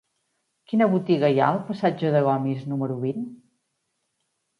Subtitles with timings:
[0.69, 3.29] Quina botiga hi ha al passatge de Gomis número vint?